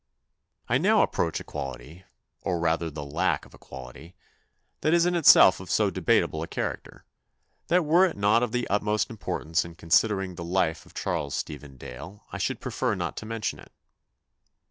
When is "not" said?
8.17-8.41, 12.95-13.15